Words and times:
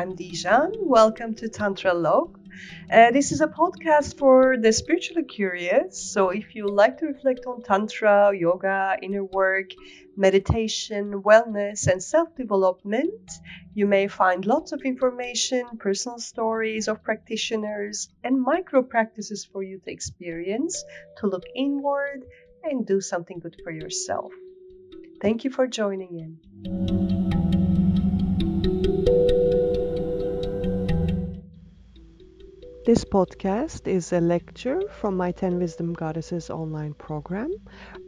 I'm 0.00 0.16
Dijan. 0.16 0.70
Welcome 0.80 1.34
to 1.34 1.48
Tantra 1.50 1.92
Log. 1.92 2.30
Uh, 2.90 3.10
this 3.10 3.32
is 3.32 3.42
a 3.42 3.46
podcast 3.46 4.16
for 4.16 4.56
the 4.56 4.72
spiritually 4.72 5.24
curious. 5.24 6.10
So, 6.14 6.30
if 6.30 6.54
you 6.54 6.68
like 6.68 6.96
to 7.00 7.06
reflect 7.08 7.40
on 7.46 7.62
Tantra, 7.62 8.32
yoga, 8.34 8.96
inner 9.02 9.22
work, 9.22 9.66
meditation, 10.16 11.22
wellness, 11.22 11.86
and 11.86 12.02
self 12.02 12.34
development, 12.34 13.28
you 13.74 13.86
may 13.86 14.08
find 14.08 14.46
lots 14.46 14.72
of 14.72 14.80
information, 14.86 15.66
personal 15.78 16.18
stories 16.18 16.88
of 16.88 17.02
practitioners, 17.02 18.08
and 18.24 18.40
micro 18.40 18.82
practices 18.82 19.46
for 19.52 19.62
you 19.62 19.80
to 19.84 19.92
experience, 19.92 20.82
to 21.18 21.26
look 21.26 21.44
inward, 21.54 22.24
and 22.64 22.86
do 22.86 23.02
something 23.02 23.38
good 23.38 23.56
for 23.62 23.70
yourself. 23.70 24.32
Thank 25.20 25.44
you 25.44 25.50
for 25.50 25.66
joining 25.66 26.12
in. 26.24 27.19
This 32.82 33.04
podcast 33.04 33.86
is 33.86 34.10
a 34.14 34.22
lecture 34.22 34.80
from 34.88 35.14
my 35.14 35.32
10 35.32 35.58
Wisdom 35.58 35.92
Goddesses 35.92 36.48
online 36.48 36.94
program. 36.94 37.52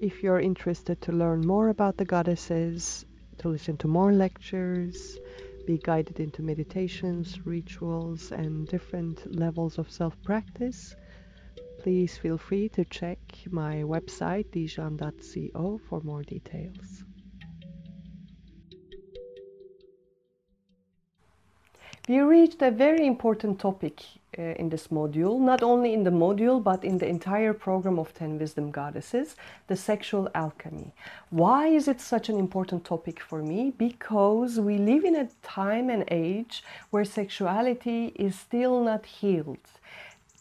If 0.00 0.22
you're 0.22 0.40
interested 0.40 0.98
to 1.02 1.12
learn 1.12 1.46
more 1.46 1.68
about 1.68 1.98
the 1.98 2.06
goddesses, 2.06 3.04
to 3.36 3.50
listen 3.50 3.76
to 3.76 3.86
more 3.88 4.14
lectures, 4.14 5.18
be 5.66 5.76
guided 5.76 6.20
into 6.20 6.40
meditations, 6.42 7.44
rituals, 7.44 8.32
and 8.32 8.66
different 8.66 9.36
levels 9.36 9.76
of 9.78 9.90
self 9.90 10.16
practice, 10.22 10.96
please 11.80 12.16
feel 12.16 12.38
free 12.38 12.70
to 12.70 12.86
check 12.86 13.18
my 13.50 13.82
website, 13.82 14.46
dijan.co, 14.52 15.80
for 15.86 16.00
more 16.00 16.22
details. 16.22 17.04
We 22.08 22.20
reached 22.20 22.62
a 22.62 22.70
very 22.70 23.06
important 23.06 23.60
topic 23.60 24.02
uh, 24.38 24.42
in 24.42 24.68
this 24.68 24.88
module, 24.88 25.38
not 25.38 25.62
only 25.62 25.92
in 25.92 26.04
the 26.04 26.10
module 26.10 26.62
but 26.62 26.84
in 26.84 26.98
the 26.98 27.06
entire 27.06 27.52
program 27.52 27.98
of 27.98 28.14
10 28.14 28.38
Wisdom 28.38 28.70
Goddesses, 28.70 29.36
the 29.66 29.76
sexual 29.76 30.28
alchemy. 30.34 30.92
Why 31.30 31.68
is 31.68 31.88
it 31.88 32.00
such 32.00 32.28
an 32.28 32.38
important 32.38 32.84
topic 32.84 33.20
for 33.20 33.42
me? 33.42 33.72
Because 33.76 34.58
we 34.58 34.78
live 34.78 35.04
in 35.04 35.16
a 35.16 35.28
time 35.42 35.90
and 35.90 36.04
age 36.10 36.64
where 36.90 37.04
sexuality 37.04 38.12
is 38.16 38.38
still 38.38 38.82
not 38.82 39.04
healed. 39.04 39.68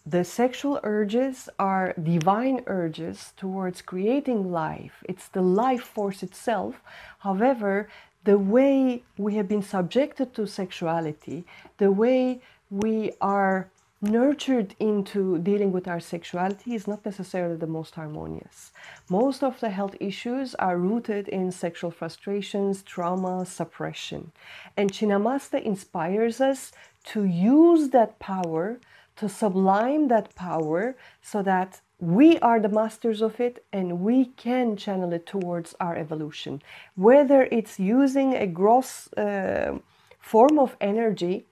The 0.05 0.23
sexual 0.23 0.79
urges 0.83 1.47
are 1.59 1.93
divine 2.01 2.63
urges 2.65 3.33
towards 3.37 3.83
creating 3.83 4.51
life. 4.51 5.03
It's 5.07 5.27
the 5.27 5.43
life 5.43 5.83
force 5.83 6.23
itself. 6.23 6.81
However, 7.19 7.87
the 8.23 8.37
way 8.37 9.03
we 9.17 9.35
have 9.35 9.47
been 9.47 9.61
subjected 9.61 10.33
to 10.35 10.47
sexuality, 10.47 11.45
the 11.77 11.91
way 11.91 12.41
we 12.71 13.11
are 13.21 13.69
nurtured 14.01 14.75
into 14.79 15.37
dealing 15.39 15.71
with 15.71 15.87
our 15.87 15.99
sexuality 15.99 16.73
is 16.73 16.87
not 16.87 17.05
necessarily 17.05 17.55
the 17.55 17.67
most 17.67 17.95
harmonious. 17.95 18.71
Most 19.09 19.43
of 19.43 19.59
the 19.59 19.69
health 19.69 19.95
issues 19.99 20.55
are 20.55 20.77
rooted 20.77 21.27
in 21.27 21.51
sexual 21.51 21.91
frustrations, 21.91 22.81
trauma, 22.81 23.45
suppression. 23.45 24.31
And 24.75 24.91
Chinnamasta 24.91 25.61
inspires 25.61 26.41
us 26.41 26.71
to 27.05 27.25
use 27.25 27.89
that 27.89 28.17
power, 28.19 28.79
to 29.17 29.29
sublime 29.29 30.07
that 30.07 30.33
power, 30.35 30.95
so 31.21 31.43
that 31.43 31.81
we 31.99 32.39
are 32.39 32.59
the 32.59 32.69
masters 32.69 33.21
of 33.21 33.39
it 33.39 33.63
and 33.71 33.99
we 34.01 34.25
can 34.25 34.75
channel 34.75 35.13
it 35.13 35.27
towards 35.27 35.75
our 35.79 35.95
evolution. 35.95 36.61
Whether 36.95 37.47
it's 37.51 37.79
using 37.79 38.33
a 38.33 38.47
gross 38.47 39.13
uh, 39.13 39.77
form 40.19 40.57
of 40.57 40.75
energy, 40.81 41.45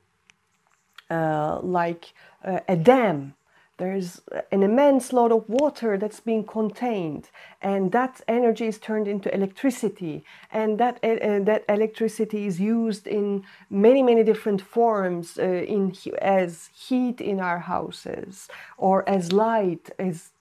uh, 1.11 1.59
like 1.61 2.14
uh, 2.44 2.60
a 2.67 2.76
dam, 2.76 3.33
there's 3.77 4.22
an 4.52 4.61
immense 4.61 5.14
load 5.14 5.32
of 5.32 5.48
water 5.48 5.98
that's 5.98 6.20
being 6.20 6.44
contained 6.44 7.30
and 7.61 7.94
that 7.94 8.20
energy 8.27 8.67
is 8.67 8.77
turned 8.77 9.08
into 9.08 9.33
electricity 9.33 10.26
and 10.52 10.77
that 10.77 10.95
uh, 11.02 11.39
that 11.45 11.64
electricity 11.70 12.45
is 12.45 12.60
used 12.60 13.08
in 13.08 13.45
many 13.70 14.04
many 14.04 14.22
different 14.22 14.61
forms 14.61 15.39
uh, 15.39 15.44
in 15.44 15.95
as 16.22 16.70
heat 16.76 17.22
in 17.22 17.39
our 17.39 17.60
houses 17.60 18.50
or 18.77 19.08
as 19.08 19.32
light 19.32 19.89
as 19.98 20.32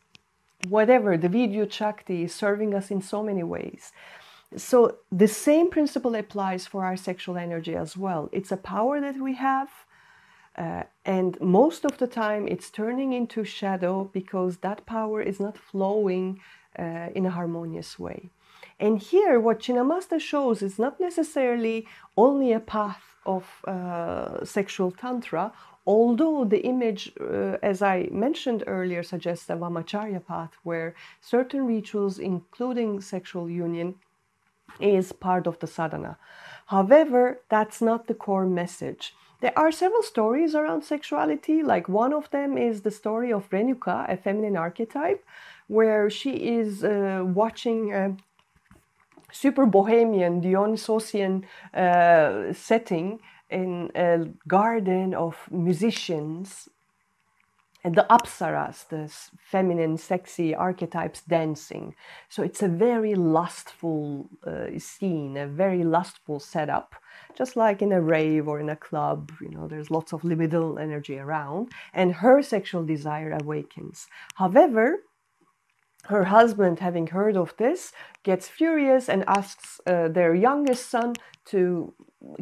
whatever, 0.66 1.16
the 1.16 1.28
Vidyut 1.28 1.72
Shakti 1.72 2.24
is 2.24 2.34
serving 2.34 2.74
us 2.74 2.90
in 2.90 3.00
so 3.00 3.22
many 3.22 3.42
ways. 3.42 3.92
So 4.56 4.96
the 5.12 5.28
same 5.28 5.70
principle 5.70 6.14
applies 6.14 6.66
for 6.66 6.84
our 6.84 6.96
sexual 6.96 7.36
energy 7.36 7.74
as 7.74 7.96
well. 7.96 8.28
It's 8.32 8.50
a 8.50 8.56
power 8.56 9.00
that 9.00 9.20
we 9.20 9.34
have, 9.34 9.68
uh, 10.58 10.82
and 11.04 11.40
most 11.40 11.84
of 11.84 11.98
the 11.98 12.06
time 12.08 12.48
it's 12.48 12.68
turning 12.68 13.12
into 13.12 13.44
shadow 13.44 14.10
because 14.12 14.58
that 14.58 14.84
power 14.86 15.22
is 15.22 15.38
not 15.38 15.56
flowing 15.56 16.40
uh, 16.78 17.08
in 17.14 17.24
a 17.24 17.30
harmonious 17.30 17.98
way. 17.98 18.30
And 18.80 18.98
here, 18.98 19.38
what 19.40 19.60
Chinnamasta 19.60 20.20
shows 20.20 20.62
is 20.62 20.78
not 20.78 20.98
necessarily 21.00 21.86
only 22.16 22.52
a 22.52 22.60
path 22.60 23.02
of 23.24 23.44
uh, 23.66 24.44
sexual 24.44 24.90
tantra, 24.90 25.52
although 25.86 26.44
the 26.44 26.64
image, 26.64 27.12
uh, 27.20 27.56
as 27.62 27.82
I 27.82 28.08
mentioned 28.10 28.64
earlier, 28.66 29.02
suggests 29.02 29.48
a 29.50 29.54
Vamacharya 29.54 30.24
path 30.26 30.52
where 30.62 30.94
certain 31.20 31.66
rituals, 31.66 32.18
including 32.18 33.00
sexual 33.00 33.48
union, 33.48 33.94
is 34.80 35.12
part 35.12 35.46
of 35.46 35.58
the 35.60 35.66
sadhana. 35.66 36.18
However, 36.66 37.40
that's 37.48 37.80
not 37.80 38.06
the 38.06 38.14
core 38.14 38.46
message. 38.46 39.14
There 39.40 39.56
are 39.56 39.70
several 39.70 40.02
stories 40.02 40.54
around 40.54 40.82
sexuality, 40.82 41.62
like 41.62 41.88
one 41.88 42.12
of 42.12 42.28
them 42.30 42.58
is 42.58 42.82
the 42.82 42.90
story 42.90 43.32
of 43.32 43.48
Renuka, 43.50 44.10
a 44.12 44.16
feminine 44.16 44.56
archetype, 44.56 45.24
where 45.68 46.10
she 46.10 46.32
is 46.58 46.82
uh, 46.82 47.22
watching 47.24 47.92
a 47.94 48.16
super 49.30 49.66
bohemian 49.66 50.40
Dionysian 50.40 51.46
uh, 51.72 52.52
setting 52.52 53.20
in 53.50 53.90
a 53.94 54.26
garden 54.48 55.14
of 55.14 55.36
musicians 55.50 56.68
and 57.84 57.94
the 57.94 58.06
apsaras, 58.10 58.88
the 58.88 59.12
feminine, 59.38 59.96
sexy 59.96 60.54
archetypes 60.54 61.22
dancing. 61.22 61.94
So 62.28 62.42
it's 62.42 62.62
a 62.62 62.68
very 62.68 63.14
lustful 63.14 64.28
uh, 64.46 64.66
scene, 64.78 65.36
a 65.36 65.46
very 65.46 65.84
lustful 65.84 66.40
setup, 66.40 66.94
just 67.36 67.56
like 67.56 67.80
in 67.80 67.92
a 67.92 68.00
rave 68.00 68.48
or 68.48 68.58
in 68.60 68.68
a 68.68 68.76
club. 68.76 69.32
You 69.40 69.50
know, 69.50 69.68
there's 69.68 69.90
lots 69.90 70.12
of 70.12 70.22
libidinal 70.22 70.80
energy 70.80 71.18
around, 71.18 71.70
and 71.94 72.14
her 72.14 72.42
sexual 72.42 72.84
desire 72.84 73.36
awakens. 73.40 74.06
However, 74.34 74.98
her 76.04 76.24
husband, 76.24 76.80
having 76.80 77.08
heard 77.08 77.36
of 77.36 77.54
this, 77.58 77.92
gets 78.22 78.48
furious 78.48 79.08
and 79.08 79.24
asks 79.26 79.80
uh, 79.86 80.08
their 80.08 80.34
youngest 80.34 80.88
son 80.88 81.14
to 81.46 81.92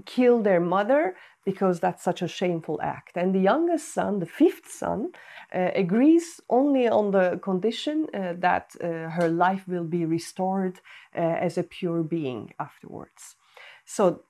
kill 0.05 0.43
their 0.43 0.61
mother 0.61 1.17
because 1.45 1.79
that's 1.81 2.03
such 2.03 2.23
a 2.23 2.29
shameful 2.29 2.81
act. 2.83 3.17
And 3.17 3.35
the 3.35 3.41
youngest 3.41 3.95
son, 3.95 4.19
the 4.19 4.27
fifth 4.27 4.71
son, 4.71 5.13
uh, 5.55 5.71
agrees 5.75 6.41
only 6.51 6.89
on 6.89 7.13
the 7.13 7.39
condition 7.43 8.07
uh, 8.13 8.35
that 8.39 8.75
uh, 8.83 9.11
her 9.11 9.29
life 9.29 9.63
will 9.69 9.85
be 9.85 10.05
restored 10.05 10.81
uh, 11.15 11.21
as 11.21 11.57
a 11.57 11.63
pure 11.63 12.03
being 12.03 12.53
afterwards. 12.59 13.37
So 13.85 14.25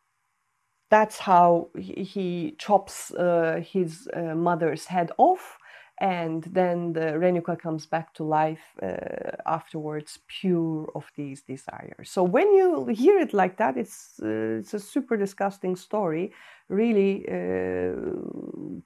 that's 0.91 1.19
how 1.19 1.71
he 1.77 2.55
chops 2.59 3.11
uh, 3.13 3.61
his 3.65 4.09
uh, 4.15 4.35
mother's 4.35 4.87
head 4.87 5.11
off 5.17 5.59
and 5.99 6.45
then 6.45 6.93
the 6.93 7.17
Renuka 7.17 7.59
comes 7.59 7.87
back 7.87 8.13
to 8.15 8.25
life 8.25 8.77
uh, 8.83 9.37
afterwards, 9.47 10.19
pure 10.29 10.91
of 10.95 11.11
these 11.17 11.41
desires. 11.41 12.11
So 12.11 12.23
when 12.23 12.53
you 12.53 12.87
hear 12.87 13.19
it 13.19 13.33
like 13.33 13.57
that, 13.57 13.77
it's 13.77 14.21
uh, 14.23 14.61
it's 14.61 14.75
a 14.75 14.79
super 14.79 15.17
disgusting 15.17 15.77
story, 15.77 16.33
really 16.69 17.27
uh, 17.29 17.93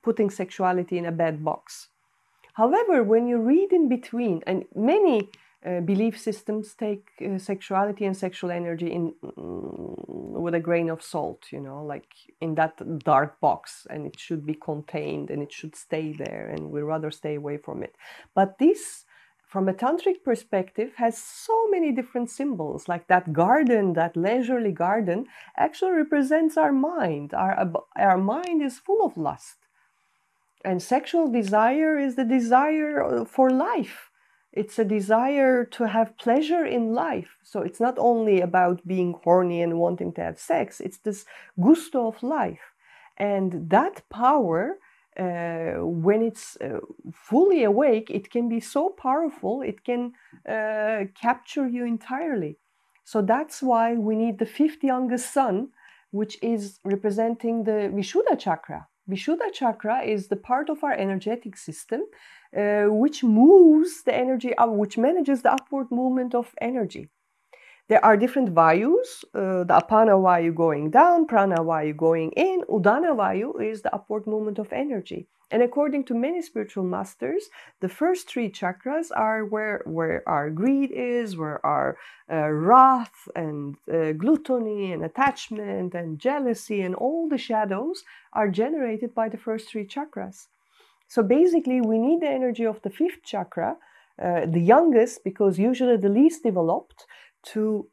putting 0.03 0.31
sexuality 0.31 0.99
in 0.99 1.07
a 1.07 1.12
bad 1.12 1.45
box. 1.45 1.89
However, 2.55 3.03
when 3.03 3.27
you 3.27 3.39
read 3.39 3.73
in 3.73 3.89
between, 3.89 4.43
and 4.47 4.65
many 4.75 5.31
uh, 5.67 5.81
belief 5.81 6.19
systems 6.19 6.75
take 6.75 7.07
uh, 7.21 7.39
sexuality 7.39 8.05
and 8.07 8.17
sexual 8.17 8.51
energy 8.51 8.91
in 8.91 9.15
mm, 9.23 10.41
with 10.41 10.55
a 10.55 10.61
grain 10.61 10.89
of 10.89 11.03
salt 11.03 11.47
you 11.53 11.61
know 11.61 11.85
like 11.85 12.12
in 12.41 12.55
that 12.55 12.81
dark 13.05 13.39
box 13.41 13.87
and 13.91 14.07
it 14.07 14.19
should 14.19 14.47
be 14.47 14.55
contained 14.55 15.31
and 15.31 15.43
it 15.43 15.53
should 15.53 15.77
stay 15.77 16.12
there 16.12 16.49
and 16.55 16.71
we 16.71 16.81
rather 16.81 17.11
stay 17.11 17.35
away 17.35 17.57
from 17.57 17.83
it. 17.83 17.95
But 18.35 18.59
this 18.59 19.05
from 19.47 19.69
a 19.69 19.75
tantric 19.75 20.23
perspective 20.25 20.93
has 20.97 21.19
so 21.19 21.69
many 21.71 21.91
different 21.91 22.31
symbols 22.31 22.89
like 22.89 23.09
that 23.09 23.33
garden 23.33 23.95
that 23.95 24.17
leisurely 24.17 24.71
garden 24.71 25.27
actually 25.57 25.93
represents 25.93 26.57
our 26.57 26.73
mind. 26.73 27.35
Our, 27.35 27.73
our 27.97 28.17
mind 28.17 28.62
is 28.62 28.79
full 28.79 29.05
of 29.05 29.17
lust. 29.17 29.57
And 30.65 30.81
sexual 30.81 31.33
desire 31.33 31.99
is 31.99 32.15
the 32.15 32.25
desire 32.25 33.03
uh, 33.03 33.25
for 33.25 33.51
life 33.51 34.10
it's 34.52 34.79
a 34.79 34.85
desire 34.85 35.64
to 35.64 35.87
have 35.87 36.19
pleasure 36.19 36.64
in 36.64 36.93
life. 36.93 37.38
So 37.43 37.61
it's 37.61 37.81
not 37.81 37.97
only 37.99 38.41
about 38.41 38.87
being 38.87 39.14
horny 39.25 39.62
and 39.62 39.79
wanting 39.79 40.12
to 40.14 40.23
have 40.23 40.38
sex, 40.38 40.81
it's 40.81 40.99
this 40.99 41.25
gusto 41.61 42.08
of 42.08 42.23
life. 42.23 42.75
And 43.17 43.70
that 43.70 44.02
power, 44.08 44.79
uh, 45.19 45.85
when 45.85 46.23
it's 46.23 46.56
uh, 46.61 46.81
fully 47.12 47.64
awake, 47.64 48.11
it 48.11 48.31
can 48.31 48.49
be 48.49 48.61
so 48.61 48.88
powerful, 48.88 49.62
it 49.62 49.85
can 49.85 50.12
uh, 50.49 51.05
capture 51.14 51.69
you 51.69 51.85
entirely. 51.85 52.56
So 53.05 53.23
that's 53.23 53.62
why 53.62 53.94
we 53.94 54.17
need 54.17 54.38
the 54.38 54.47
fifth 54.47 54.82
youngest 54.82 55.32
son, 55.32 55.69
which 56.11 56.38
is 56.43 56.81
representing 56.85 57.64
the 57.64 57.91
Vishuddha 57.94 58.38
chakra. 58.38 58.88
Vishuddha 59.08 59.52
chakra 59.52 60.02
is 60.02 60.29
the 60.29 60.37
part 60.37 60.69
of 60.69 60.85
our 60.85 60.93
energetic 60.93 61.56
system 61.56 62.02
uh, 62.56 62.85
which 62.85 63.23
moves 63.23 64.02
the 64.05 64.14
energy 64.14 64.56
up, 64.56 64.70
which 64.70 64.99
manages 64.99 65.43
the 65.43 65.52
upward 65.52 65.91
movement 65.91 66.35
of 66.35 66.55
energy. 66.61 67.08
There 67.88 68.05
are 68.05 68.17
different 68.17 68.55
vayus, 68.55 69.25
uh, 69.35 69.64
the 69.64 69.75
apana 69.82 70.14
vayu 70.14 70.55
going 70.55 70.91
down, 70.91 71.26
prana 71.26 71.56
vayu 71.56 71.97
going 71.97 72.31
in, 72.32 72.62
udana 72.69 73.17
vayu 73.17 73.61
is 73.61 73.82
the 73.82 73.93
upward 73.93 74.26
movement 74.26 74.58
of 74.58 74.73
energy. 74.73 75.26
And 75.50 75.62
according 75.62 76.05
to 76.05 76.14
many 76.14 76.43
spiritual 76.43 76.85
masters, 76.85 77.50
the 77.81 77.88
first 77.88 78.29
three 78.29 78.50
chakras 78.50 79.11
are 79.14 79.44
where, 79.44 79.82
where 79.85 80.23
our 80.29 80.49
greed 80.49 80.93
is, 80.93 81.37
where 81.37 81.64
our 81.67 81.97
uh, 82.31 82.49
wrath 82.50 83.29
and 83.35 83.76
uh, 83.93 84.12
gluttony 84.12 84.93
and 84.93 85.05
attachment 85.05 85.94
and 85.94 86.19
jealousy 86.20 86.82
and 86.82 86.94
all 86.94 87.29
the 87.29 87.38
shadows 87.38 88.05
are 88.32 88.49
generated 88.49 89.12
by 89.14 89.29
the 89.29 89.37
first 89.37 89.69
three 89.69 89.87
chakras. 89.87 90.47
So 91.08 91.25
basically, 91.25 91.81
we 91.81 91.99
need 91.99 92.20
the 92.20 92.29
energy 92.29 92.64
of 92.64 92.81
the 92.82 92.91
fifth 92.91 93.25
chakra, 93.25 93.76
uh, 94.23 94.47
the 94.47 94.61
youngest, 94.61 95.25
because 95.25 95.58
usually 95.58 95.97
the 95.97 96.08
least 96.08 96.44
developed, 96.44 97.06
to 97.43 97.88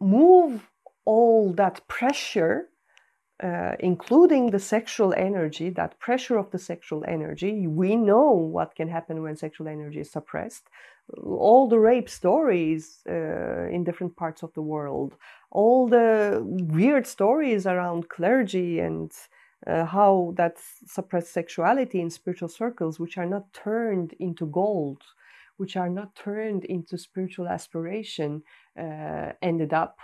move 0.00 0.68
all 1.04 1.52
that 1.52 1.86
pressure, 1.86 2.67
uh, 3.42 3.72
including 3.78 4.50
the 4.50 4.58
sexual 4.58 5.14
energy, 5.14 5.70
that 5.70 5.98
pressure 6.00 6.38
of 6.38 6.50
the 6.50 6.58
sexual 6.58 7.04
energy. 7.06 7.66
We 7.66 7.94
know 7.94 8.32
what 8.32 8.74
can 8.74 8.88
happen 8.88 9.22
when 9.22 9.36
sexual 9.36 9.68
energy 9.68 10.00
is 10.00 10.10
suppressed. 10.10 10.64
All 11.16 11.68
the 11.68 11.78
rape 11.78 12.08
stories 12.08 12.98
uh, 13.08 13.68
in 13.68 13.84
different 13.84 14.16
parts 14.16 14.42
of 14.42 14.52
the 14.54 14.62
world, 14.62 15.14
all 15.50 15.88
the 15.88 16.42
weird 16.44 17.06
stories 17.06 17.66
around 17.66 18.08
clergy 18.08 18.80
and 18.80 19.10
uh, 19.66 19.84
how 19.84 20.34
that 20.36 20.56
suppressed 20.86 21.32
sexuality 21.32 22.00
in 22.00 22.10
spiritual 22.10 22.48
circles, 22.48 23.00
which 23.00 23.18
are 23.18 23.26
not 23.26 23.52
turned 23.52 24.14
into 24.18 24.46
gold, 24.46 25.02
which 25.56 25.76
are 25.76 25.88
not 25.88 26.14
turned 26.14 26.64
into 26.64 26.98
spiritual 26.98 27.48
aspiration, 27.48 28.42
uh, 28.78 29.32
ended 29.42 29.72
up. 29.72 29.98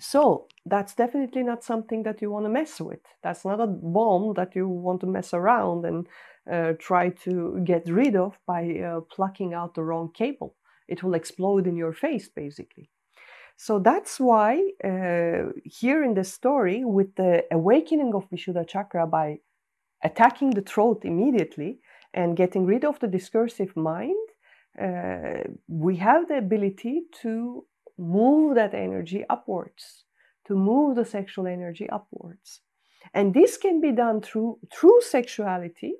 So 0.00 0.46
that's 0.64 0.94
definitely 0.94 1.42
not 1.42 1.64
something 1.64 2.04
that 2.04 2.22
you 2.22 2.30
want 2.30 2.44
to 2.44 2.50
mess 2.50 2.80
with. 2.80 3.00
That's 3.22 3.44
not 3.44 3.60
a 3.60 3.66
bomb 3.66 4.34
that 4.34 4.54
you 4.54 4.68
want 4.68 5.00
to 5.00 5.06
mess 5.06 5.34
around 5.34 5.84
and 5.84 6.06
uh, 6.50 6.74
try 6.78 7.10
to 7.24 7.60
get 7.64 7.88
rid 7.88 8.14
of 8.14 8.38
by 8.46 8.78
uh, 8.78 9.00
plucking 9.00 9.54
out 9.54 9.74
the 9.74 9.82
wrong 9.82 10.10
cable. 10.12 10.54
It 10.86 11.02
will 11.02 11.14
explode 11.14 11.66
in 11.66 11.76
your 11.76 11.92
face, 11.92 12.28
basically. 12.28 12.90
So 13.56 13.80
that's 13.80 14.20
why 14.20 14.70
uh, 14.84 15.50
here 15.64 16.04
in 16.04 16.14
the 16.14 16.24
story, 16.24 16.84
with 16.84 17.16
the 17.16 17.44
awakening 17.50 18.14
of 18.14 18.30
Vishuddha 18.30 18.68
Chakra 18.68 19.06
by 19.06 19.40
attacking 20.04 20.50
the 20.50 20.62
throat 20.62 21.04
immediately 21.04 21.80
and 22.14 22.36
getting 22.36 22.64
rid 22.66 22.84
of 22.84 23.00
the 23.00 23.08
discursive 23.08 23.76
mind, 23.76 24.28
uh, 24.80 25.42
we 25.66 25.96
have 25.96 26.28
the 26.28 26.38
ability 26.38 27.02
to 27.22 27.64
move 27.98 28.54
that 28.54 28.74
energy 28.74 29.24
upwards, 29.28 30.04
to 30.46 30.54
move 30.54 30.96
the 30.96 31.04
sexual 31.04 31.46
energy 31.46 31.88
upwards. 31.90 32.60
And 33.14 33.34
this 33.34 33.56
can 33.56 33.80
be 33.80 33.92
done 33.92 34.20
through, 34.20 34.58
through 34.72 35.00
sexuality, 35.02 35.94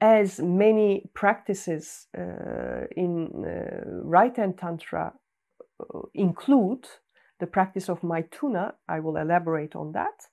as 0.00 0.40
many 0.40 1.04
practices 1.14 2.08
uh, 2.16 2.86
in 2.96 3.44
uh, 3.44 3.84
right 4.04 4.36
hand 4.36 4.58
Tantra 4.58 5.12
uh, 5.80 5.98
include 6.14 6.86
the 7.38 7.46
practice 7.46 7.88
of 7.88 8.00
Maithuna. 8.00 8.74
I 8.88 9.00
will 9.00 9.16
elaborate 9.16 9.76
on 9.76 9.92
that 9.92 10.26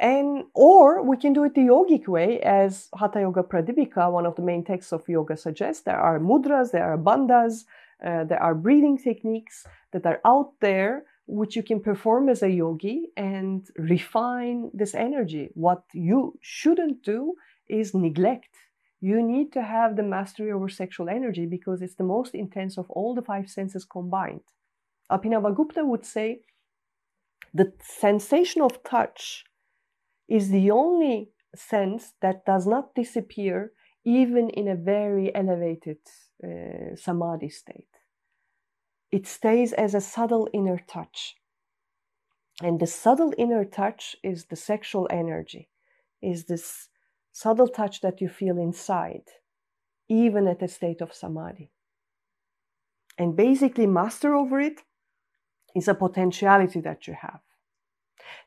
and 0.00 0.44
or 0.54 1.02
we 1.02 1.16
can 1.16 1.32
do 1.32 1.44
it 1.44 1.54
the 1.54 1.60
yogic 1.60 2.08
way 2.08 2.40
as 2.40 2.88
hatha 2.98 3.20
yoga 3.20 3.42
pradipika 3.42 4.10
one 4.10 4.26
of 4.26 4.34
the 4.34 4.42
main 4.42 4.64
texts 4.64 4.92
of 4.92 5.06
yoga 5.08 5.36
suggests 5.36 5.82
there 5.82 6.00
are 6.00 6.18
mudras 6.18 6.72
there 6.72 6.90
are 6.90 6.96
bandhas 6.96 7.64
uh, 8.04 8.24
there 8.24 8.42
are 8.42 8.54
breathing 8.54 8.98
techniques 8.98 9.66
that 9.92 10.06
are 10.06 10.20
out 10.24 10.52
there 10.60 11.04
which 11.26 11.54
you 11.54 11.62
can 11.62 11.80
perform 11.80 12.28
as 12.28 12.42
a 12.42 12.50
yogi 12.50 13.10
and 13.16 13.68
refine 13.76 14.70
this 14.74 14.94
energy. 14.94 15.50
What 15.54 15.84
you 15.92 16.38
shouldn't 16.40 17.04
do 17.04 17.34
is 17.68 17.94
neglect. 17.94 18.54
You 19.00 19.22
need 19.22 19.52
to 19.52 19.62
have 19.62 19.96
the 19.96 20.02
mastery 20.02 20.50
over 20.50 20.68
sexual 20.68 21.08
energy 21.08 21.46
because 21.46 21.82
it's 21.82 21.94
the 21.94 22.04
most 22.04 22.34
intense 22.34 22.76
of 22.76 22.90
all 22.90 23.14
the 23.14 23.22
five 23.22 23.48
senses 23.48 23.84
combined. 23.84 24.42
Abhinavagupta 25.10 25.86
would 25.86 26.04
say 26.04 26.40
the 27.54 27.72
sensation 27.80 28.60
of 28.62 28.82
touch 28.82 29.44
is 30.28 30.50
the 30.50 30.70
only 30.70 31.30
sense 31.54 32.12
that 32.22 32.44
does 32.44 32.66
not 32.66 32.94
disappear 32.94 33.72
even 34.04 34.50
in 34.50 34.68
a 34.68 34.74
very 34.74 35.34
elevated 35.34 35.98
uh, 36.42 36.96
samadhi 36.96 37.48
state. 37.48 37.86
It 39.10 39.26
stays 39.26 39.72
as 39.72 39.94
a 39.94 40.00
subtle 40.00 40.48
inner 40.52 40.78
touch. 40.78 41.36
And 42.62 42.78
the 42.78 42.86
subtle 42.86 43.32
inner 43.38 43.64
touch 43.64 44.16
is 44.22 44.46
the 44.46 44.56
sexual 44.56 45.08
energy, 45.10 45.68
is 46.22 46.44
this 46.44 46.88
subtle 47.32 47.68
touch 47.68 48.00
that 48.02 48.20
you 48.20 48.28
feel 48.28 48.58
inside, 48.58 49.24
even 50.08 50.46
at 50.46 50.62
a 50.62 50.68
state 50.68 51.00
of 51.00 51.14
samadhi. 51.14 51.70
And 53.18 53.36
basically, 53.36 53.86
master 53.86 54.34
over 54.34 54.60
it 54.60 54.80
is 55.74 55.88
a 55.88 55.94
potentiality 55.94 56.80
that 56.80 57.06
you 57.06 57.14
have. 57.20 57.40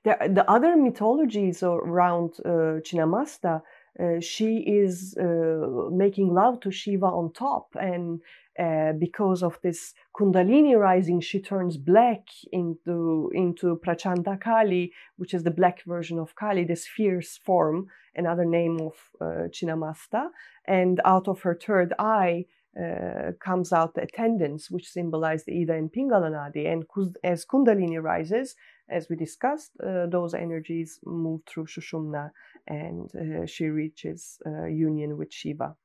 The, 0.04 0.18
the 0.32 0.50
other 0.50 0.76
mythologies 0.76 1.64
around 1.64 2.34
uh, 2.46 2.82
Chinnamasta, 2.82 3.62
uh, 4.02 4.20
she 4.20 4.58
is 4.58 5.16
uh, 5.20 5.90
making 5.92 6.34
love 6.34 6.60
to 6.62 6.72
Shiva 6.72 7.06
on 7.06 7.32
top, 7.34 7.76
and 7.80 8.22
uh, 8.58 8.94
because 8.94 9.44
of 9.44 9.60
this 9.62 9.94
Kundalini 10.16 10.78
rising, 10.78 11.22
she 11.22 11.40
turns 11.40 11.78
black 11.78 12.28
into 12.52 13.32
into 13.34 13.80
Prachanda 13.86 14.40
Kali, 14.40 14.92
which 15.18 15.34
is 15.34 15.44
the 15.44 15.52
black 15.52 15.84
version 15.86 16.18
of 16.18 16.36
Kali, 16.36 16.64
this 16.64 16.88
fierce 16.88 17.38
form, 17.38 17.88
another 18.16 18.46
name 18.46 18.80
of 18.82 18.94
uh, 19.22 19.48
Chinnamasta, 19.50 20.30
and 20.66 21.00
out 21.06 21.28
of 21.28 21.42
her 21.42 21.56
third 21.56 21.94
eye. 22.00 22.46
Uh, 22.76 23.34
comes 23.40 23.72
out 23.72 23.94
the 23.94 24.02
attendants, 24.02 24.72
which 24.72 24.90
symbolize 24.90 25.44
the 25.44 25.62
Ida 25.62 25.74
and 25.74 25.94
Pingala 25.94 26.32
Nadi. 26.32 26.66
And 26.66 26.84
as 27.24 27.46
Kundalini 27.46 28.02
rises, 28.02 28.56
as 28.90 29.08
we 29.10 29.16
discussed, 29.16 29.72
uh, 29.86 30.08
those 30.08 30.34
energies 30.34 31.00
move 31.06 31.42
through 31.48 31.66
Shushumna 31.66 32.32
and 32.68 33.10
uh, 33.16 33.46
she 33.46 33.66
reaches 33.66 34.40
uh, 34.46 34.66
union 34.66 35.18
with 35.18 35.32
Shiva. 35.34 35.76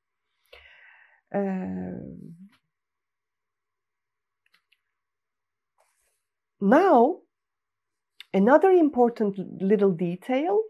Uh, 1.35 2.01
now, 6.61 7.19
another 8.33 8.71
important 8.71 9.39
little 9.63 9.93
detail 9.93 10.63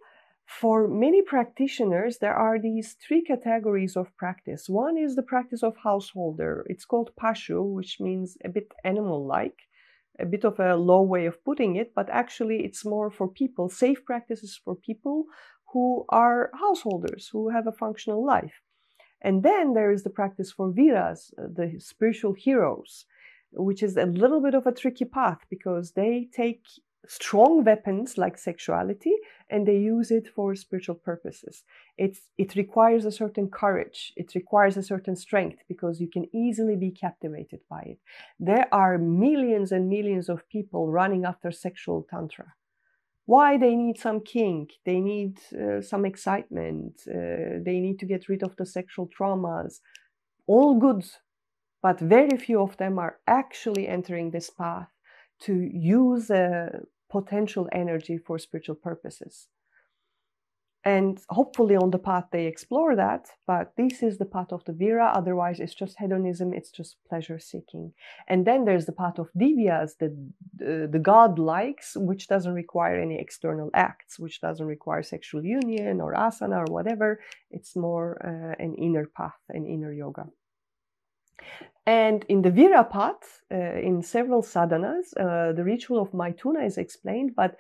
for 0.49 0.89
many 0.89 1.21
practitioners, 1.21 2.19
there 2.19 2.35
are 2.35 2.59
these 2.59 2.97
three 3.07 3.23
categories 3.23 3.97
of 3.97 4.17
practice. 4.17 4.67
One 4.67 4.97
is 4.97 5.15
the 5.15 5.23
practice 5.23 5.63
of 5.63 5.77
householder. 5.77 6.65
It's 6.69 6.87
called 6.87 7.11
pashu, 7.21 7.63
which 7.75 8.01
means 8.01 8.39
a 8.45 8.49
bit 8.49 8.73
animal 8.83 9.27
like 9.27 9.68
a 10.19 10.27
bit 10.27 10.45
of 10.45 10.59
a 10.59 10.77
low 10.77 11.03
way 11.03 11.27
of 11.27 11.45
putting 11.45 11.77
it, 11.77 11.93
but 11.95 12.09
actually 12.11 12.65
it's 12.65 12.85
more 12.85 13.11
for 13.11 13.29
people, 13.29 13.69
safe 13.69 14.05
practices 14.05 14.61
for 14.63 14.75
people 14.75 15.25
who 15.73 16.05
are 16.09 16.51
householders, 16.55 17.29
who 17.33 17.51
have 17.51 17.67
a 17.67 17.73
functional 17.73 18.25
life. 18.25 18.63
And 19.21 19.43
then 19.43 19.75
there 19.75 19.91
is 19.91 20.03
the 20.05 20.11
practice 20.11 20.53
for 20.53 20.71
viras, 20.71 21.33
uh, 21.39 21.49
the 21.53 21.79
spiritual 21.79 22.35
heroes, 22.35 23.05
which 23.53 23.83
is 23.83 23.97
a 23.97 24.07
little 24.07 24.41
bit 24.41 24.55
of 24.55 24.67
a 24.67 24.73
tricky 24.73 25.05
path 25.05 25.39
because 25.51 25.93
they 25.93 26.29
take 26.33 26.63
strong 27.09 27.65
weapons 27.65 28.19
like 28.19 28.37
sexuality 28.37 29.15
and 29.49 29.67
they 29.67 29.79
use 29.79 30.11
it 30.11 30.29
for 30.29 30.55
spiritual 30.55 30.95
purposes. 30.95 31.65
It's, 31.97 32.21
it 32.37 32.55
requires 32.55 33.07
a 33.07 33.11
certain 33.11 33.49
courage, 33.49 34.12
it 34.15 34.35
requires 34.35 34.77
a 34.77 34.83
certain 34.83 35.17
strength 35.17 35.62
because 35.69 36.00
you 36.00 36.09
can 36.09 36.27
easily 36.35 36.77
be 36.77 36.91
captivated 36.91 37.61
by 37.69 37.81
it. 37.81 37.99
There 38.38 38.69
are 38.73 38.99
millions 38.99 39.73
and 39.73 39.88
millions 39.88 40.29
of 40.29 40.49
people 40.50 40.93
running 40.93 41.25
after 41.25 41.50
sexual 41.50 42.07
tantra. 42.09 42.53
Why 43.25 43.57
they 43.59 43.75
need 43.75 43.99
some 43.99 44.21
kink, 44.21 44.73
they 44.85 45.00
need 45.00 45.38
uh, 45.53 45.81
some 45.81 46.05
excitement, 46.05 47.03
uh, 47.09 47.61
they 47.65 47.81
need 47.81 47.99
to 48.00 48.07
get 48.07 48.29
rid 48.29 48.43
of 48.43 48.57
the 48.57 48.67
sexual 48.67 49.09
traumas. 49.09 49.81
All 50.47 50.79
good, 50.79 51.05
but 51.83 52.00
very 52.00 52.37
few 52.37 52.61
of 52.61 52.77
them 52.77 52.99
are 52.99 53.19
actually 53.27 53.88
entering 53.88 54.31
this 54.31 54.50
path 54.50 54.88
to 55.41 55.55
use 55.73 56.31
a 56.31 56.81
potential 57.11 57.69
energy 57.73 58.19
for 58.19 58.38
spiritual 58.38 58.77
purposes. 58.77 59.49
and 60.85 61.19
hopefully 61.29 61.77
on 61.77 61.91
the 61.91 61.99
path 61.99 62.27
they 62.31 62.47
explore 62.47 62.95
that 62.95 63.29
but 63.47 63.73
this 63.77 64.03
is 64.03 64.19
the 64.19 64.25
path 64.25 64.53
of 64.53 64.65
the 64.65 64.73
vira 64.73 65.07
otherwise 65.21 65.59
it's 65.61 65.75
just 65.75 65.99
hedonism 65.99 66.55
it's 66.55 66.71
just 66.71 66.97
pleasure 67.09 67.38
seeking. 67.38 67.93
And 68.29 68.47
then 68.47 68.65
there's 68.65 68.87
the 68.87 68.93
path 68.93 69.19
of 69.19 69.29
divyas 69.37 69.91
the, 69.99 70.17
the, 70.57 70.88
the 70.91 70.99
god 70.99 71.38
likes 71.38 71.97
which 71.97 72.29
doesn't 72.29 72.55
require 72.55 72.97
any 73.00 73.19
external 73.19 73.71
acts 73.75 74.19
which 74.19 74.41
doesn't 74.41 74.67
require 74.67 75.03
sexual 75.03 75.45
union 75.45 76.00
or 76.00 76.15
asana 76.15 76.59
or 76.67 76.73
whatever. 76.73 77.21
It's 77.50 77.75
more 77.77 78.09
uh, 78.25 78.62
an 78.65 78.75
inner 78.77 79.07
path 79.07 79.41
an 79.49 79.67
inner 79.67 79.93
yoga 79.93 80.27
and 81.88 82.23
in 82.28 82.42
the 82.42 82.50
Vira 82.50 82.85
path, 82.85 83.40
uh, 83.50 83.57
in 83.57 84.02
several 84.02 84.42
sadhanas, 84.42 85.07
uh, 85.16 85.52
the 85.54 85.64
ritual 85.64 86.02
of 86.02 86.11
Maithuna 86.12 86.66
is 86.66 86.76
explained, 86.76 87.35
but 87.35 87.57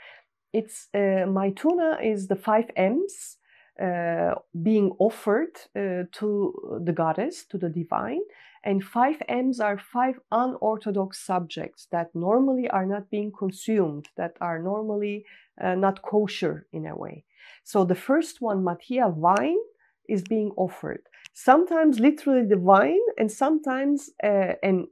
it's 0.52 0.88
uh, 0.92 1.24
Maithuna 1.26 2.04
is 2.04 2.28
the 2.28 2.36
five 2.36 2.70
M's 2.76 3.38
uh, 3.82 4.34
being 4.62 4.90
offered 4.98 5.54
uh, 5.74 6.02
to 6.12 6.80
the 6.84 6.92
goddess, 6.92 7.46
to 7.46 7.56
the 7.56 7.70
divine. 7.70 8.20
And 8.64 8.84
five 8.84 9.16
M's 9.28 9.60
are 9.60 9.78
five 9.78 10.20
unorthodox 10.30 11.24
subjects 11.24 11.86
that 11.90 12.14
normally 12.14 12.68
are 12.68 12.84
not 12.84 13.08
being 13.08 13.32
consumed, 13.32 14.10
that 14.18 14.36
are 14.42 14.58
normally 14.58 15.24
uh, 15.58 15.74
not 15.74 16.02
kosher 16.02 16.66
in 16.70 16.84
a 16.84 16.94
way. 16.94 17.24
So 17.64 17.86
the 17.86 17.94
first 17.94 18.42
one, 18.42 18.62
Madya 18.62 19.08
wine, 19.08 19.62
is 20.06 20.22
being 20.22 20.50
offered. 20.58 21.07
Sometimes 21.32 22.00
literally 22.00 22.46
the 22.46 22.58
wine, 22.58 23.06
and 23.18 23.30
sometimes 23.30 24.10
uh, 24.22 24.54
an 24.62 24.88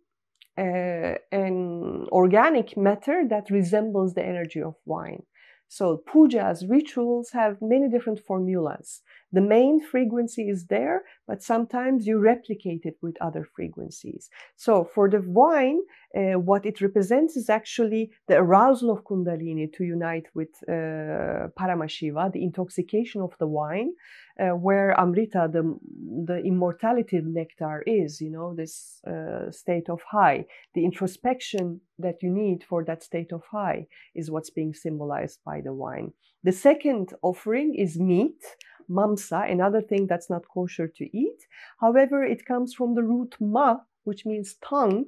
uh, 0.59 1.15
an 1.33 2.07
organic 2.11 2.77
matter 2.77 3.25
that 3.29 3.51
resembles 3.51 4.15
the 4.15 4.25
energy 4.25 4.63
of 4.63 4.75
wine. 4.87 5.23
So 5.69 6.03
pujas, 6.09 6.65
rituals 6.69 7.31
have 7.33 7.61
many 7.61 7.89
different 7.89 8.21
formulas. 8.21 9.03
The 9.33 9.41
main 9.41 9.81
frequency 9.81 10.49
is 10.49 10.67
there, 10.67 11.03
but 11.27 11.43
sometimes 11.43 12.07
you 12.07 12.19
replicate 12.19 12.83
it 12.85 12.97
with 13.03 13.21
other 13.21 13.45
frequencies. 13.55 14.31
So 14.55 14.89
for 14.95 15.11
the 15.11 15.23
wine, 15.23 15.81
uh, 16.17 16.39
what 16.39 16.65
it 16.65 16.81
represents 16.81 17.37
is 17.37 17.51
actually 17.51 18.13
the 18.29 18.37
arousal 18.37 18.93
of 18.93 19.05
Kundalini 19.05 19.73
to 19.73 19.85
unite 19.85 20.27
with 20.35 20.51
uh, 20.69 21.49
Paramashiva, 21.59 22.33
the 22.33 22.45
intoxication 22.45 23.21
of 23.21 23.35
the 23.41 23.49
wine, 23.49 23.93
uh, 24.41 24.51
where 24.51 24.99
Amrita, 24.99 25.49
the, 25.53 25.79
the 26.27 26.39
immortality 26.39 27.21
nectar, 27.23 27.83
is, 27.87 28.21
you 28.21 28.31
know, 28.31 28.55
this 28.55 29.01
uh, 29.07 29.51
state 29.51 29.89
of 29.89 30.01
high. 30.11 30.47
The 30.75 30.85
introspection 30.85 31.81
that 31.99 32.23
you 32.23 32.31
need 32.31 32.65
for 32.65 32.85
that 32.85 33.03
state 33.03 33.33
of 33.33 33.43
high 33.51 33.87
is 34.15 34.31
what's 34.31 34.51
being 34.51 34.75
symbolized 34.75 35.41
by 35.45 35.61
the 35.63 35.73
wine. 35.73 36.13
The 36.45 36.53
second 36.53 37.13
offering 37.23 37.75
is 37.75 37.99
meat 37.99 38.43
mamsa, 38.91 39.51
another 39.51 39.81
thing 39.81 40.07
that's 40.07 40.31
not 40.31 40.49
kosher 40.53 40.89
to 40.89 41.05
eat. 41.17 41.39
However, 41.81 42.23
it 42.23 42.45
comes 42.47 42.75
from 42.75 42.95
the 42.95 43.03
root 43.03 43.35
ma, 43.41 43.79
which 44.05 44.25
means 44.25 44.57
tongue, 44.63 45.07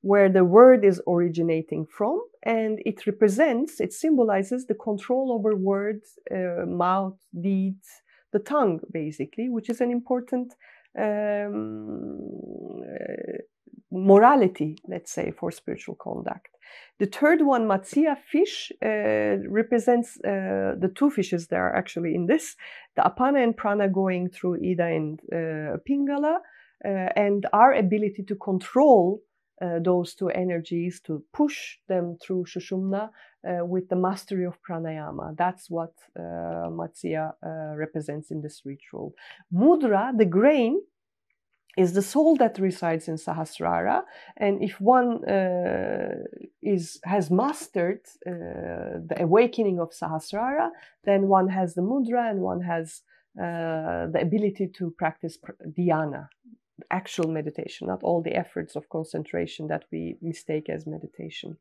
where 0.00 0.28
the 0.28 0.44
word 0.44 0.84
is 0.84 1.02
originating 1.08 1.84
from, 1.86 2.22
and 2.44 2.80
it 2.86 3.06
represents, 3.06 3.80
it 3.80 3.92
symbolizes 3.92 4.66
the 4.66 4.74
control 4.74 5.32
over 5.32 5.56
words, 5.56 6.18
uh, 6.30 6.64
mouth, 6.66 7.18
deeds, 7.38 7.88
the 8.32 8.38
tongue, 8.38 8.80
basically, 8.92 9.48
which 9.48 9.70
is 9.70 9.80
an 9.80 9.90
important 9.90 10.54
um, 10.98 12.80
uh, 12.82 13.38
morality, 13.90 14.76
let's 14.86 15.12
say, 15.12 15.32
for 15.38 15.50
spiritual 15.50 15.94
conduct. 15.94 16.48
The 16.98 17.06
third 17.06 17.42
one, 17.42 17.66
Matsya 17.66 18.16
fish, 18.18 18.72
uh, 18.84 19.48
represents 19.48 20.18
uh, 20.18 20.74
the 20.78 20.92
two 20.94 21.10
fishes 21.10 21.46
that 21.48 21.56
are 21.56 21.74
actually 21.74 22.14
in 22.14 22.26
this 22.26 22.56
the 22.96 23.02
Apana 23.02 23.42
and 23.42 23.56
Prana 23.56 23.88
going 23.88 24.28
through 24.28 24.56
Ida 24.56 24.84
and 24.84 25.20
uh, 25.32 25.76
Pingala, 25.88 26.38
uh, 26.84 26.88
and 27.16 27.46
our 27.52 27.72
ability 27.72 28.24
to 28.24 28.34
control 28.34 29.22
uh, 29.60 29.78
those 29.80 30.14
two 30.14 30.28
energies, 30.30 31.00
to 31.06 31.22
push 31.32 31.78
them 31.88 32.16
through 32.22 32.44
Shushumna 32.44 33.10
uh, 33.10 33.64
with 33.64 33.88
the 33.88 33.96
mastery 33.96 34.44
of 34.44 34.58
pranayama. 34.62 35.36
That's 35.36 35.68
what 35.70 35.94
Matsya 36.16 37.32
represents 37.76 38.30
in 38.30 38.40
this 38.42 38.62
ritual. 38.64 39.14
Mudra, 39.52 40.16
the 40.16 40.24
grain, 40.24 40.80
is 41.78 41.92
the 41.92 42.02
soul 42.02 42.34
that 42.36 42.58
resides 42.58 43.06
in 43.06 43.14
Sahasrara. 43.14 44.02
And 44.36 44.62
if 44.62 44.80
one 44.80 45.24
uh, 45.24 46.24
is 46.60 46.98
has 47.04 47.30
mastered 47.30 48.00
uh, 48.26 48.32
the 49.10 49.16
awakening 49.20 49.78
of 49.78 49.90
Sahasrara, 49.90 50.70
then 51.04 51.28
one 51.28 51.48
has 51.48 51.74
the 51.74 51.82
mudra 51.82 52.28
and 52.30 52.40
one 52.40 52.62
has 52.62 53.02
uh, 53.40 54.10
the 54.12 54.20
ability 54.20 54.66
to 54.78 54.90
practice 54.98 55.38
dhyana, 55.76 56.28
actual 56.90 57.28
meditation, 57.28 57.88
not 57.88 58.02
all 58.02 58.22
the 58.22 58.34
efforts 58.34 58.76
of 58.76 58.88
concentration 58.88 59.68
that 59.68 59.84
we 59.92 60.16
mistake 60.22 60.68
as 60.68 60.86
meditation. 60.86 61.56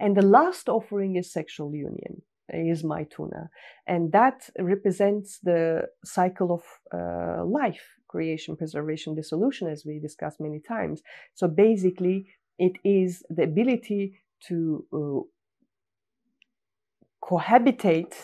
And 0.00 0.16
the 0.16 0.22
last 0.22 0.68
offering 0.68 1.16
is 1.16 1.32
sexual 1.32 1.74
union 1.74 2.22
is 2.52 2.82
Maithuna. 2.82 3.48
And 3.86 4.12
that 4.12 4.50
represents 4.58 5.38
the 5.42 5.88
cycle 6.04 6.52
of 6.52 6.62
uh, 6.92 7.44
life 7.44 7.86
creation, 8.08 8.56
preservation, 8.56 9.14
dissolution, 9.14 9.68
as 9.68 9.84
we 9.86 10.00
discussed 10.00 10.40
many 10.40 10.60
times. 10.60 11.00
So 11.34 11.46
basically, 11.46 12.26
it 12.58 12.72
is 12.84 13.22
the 13.30 13.44
ability 13.44 14.20
to 14.48 14.84
uh, 14.92 15.20
cohabitate, 17.24 18.14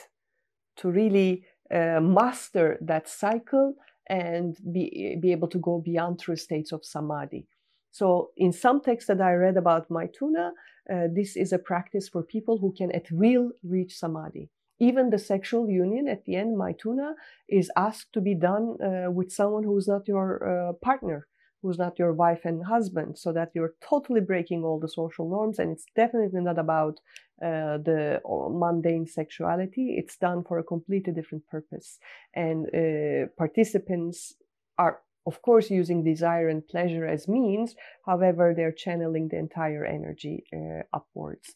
to 0.78 0.90
really 0.90 1.44
uh, 1.72 2.00
master 2.00 2.78
that 2.80 3.08
cycle 3.08 3.74
and 4.08 4.56
be, 4.72 5.16
be 5.20 5.32
able 5.32 5.48
to 5.48 5.58
go 5.58 5.80
beyond 5.80 6.18
through 6.18 6.36
states 6.36 6.72
of 6.72 6.84
samadhi. 6.84 7.46
So, 7.90 8.30
in 8.36 8.52
some 8.52 8.80
texts 8.80 9.08
that 9.08 9.20
I 9.20 9.32
read 9.34 9.56
about 9.56 9.88
Maithuna, 9.88 10.50
uh, 10.92 11.08
this 11.12 11.36
is 11.36 11.52
a 11.52 11.58
practice 11.58 12.08
for 12.08 12.22
people 12.22 12.58
who 12.58 12.72
can 12.76 12.92
at 12.92 13.10
will 13.10 13.52
reach 13.64 13.96
samadhi. 13.96 14.50
Even 14.78 15.08
the 15.08 15.18
sexual 15.18 15.70
union 15.70 16.06
at 16.06 16.24
the 16.26 16.36
end, 16.36 16.56
Maithuna, 16.56 17.14
is 17.48 17.70
asked 17.76 18.12
to 18.12 18.20
be 18.20 18.34
done 18.34 18.76
uh, 18.82 19.10
with 19.10 19.32
someone 19.32 19.64
who's 19.64 19.88
not 19.88 20.06
your 20.06 20.28
uh, 20.44 20.72
partner, 20.74 21.26
who's 21.62 21.78
not 21.78 21.98
your 21.98 22.12
wife 22.12 22.44
and 22.44 22.64
husband, 22.64 23.18
so 23.18 23.32
that 23.32 23.50
you're 23.54 23.74
totally 23.80 24.20
breaking 24.20 24.64
all 24.64 24.78
the 24.78 24.88
social 24.88 25.28
norms. 25.28 25.58
And 25.58 25.72
it's 25.72 25.86
definitely 25.94 26.40
not 26.40 26.58
about 26.58 27.00
uh, 27.42 27.78
the 27.78 28.20
mundane 28.24 29.06
sexuality. 29.06 29.96
It's 29.98 30.16
done 30.16 30.44
for 30.44 30.58
a 30.58 30.64
completely 30.64 31.12
different 31.12 31.46
purpose. 31.46 31.98
And 32.34 32.66
uh, 32.66 33.28
participants 33.36 34.34
are 34.78 35.00
of 35.26 35.42
course 35.42 35.70
using 35.70 36.04
desire 36.04 36.48
and 36.48 36.66
pleasure 36.68 37.04
as 37.04 37.26
means 37.26 37.74
however 38.06 38.54
they're 38.54 38.72
channeling 38.72 39.28
the 39.28 39.36
entire 39.36 39.84
energy 39.84 40.44
uh, 40.54 40.82
upwards 40.92 41.54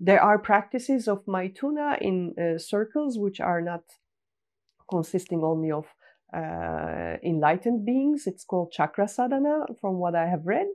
there 0.00 0.20
are 0.20 0.38
practices 0.38 1.06
of 1.06 1.24
maithuna 1.26 1.96
in 2.00 2.34
uh, 2.36 2.58
circles 2.58 3.18
which 3.18 3.40
are 3.40 3.60
not 3.60 3.84
consisting 4.90 5.42
only 5.44 5.70
of 5.70 5.86
uh, 6.34 7.16
enlightened 7.22 7.84
beings. 7.84 8.26
It's 8.26 8.44
called 8.44 8.72
chakra 8.72 9.08
sadhana, 9.08 9.66
from 9.80 9.94
what 9.94 10.14
I 10.14 10.26
have 10.26 10.46
read. 10.46 10.66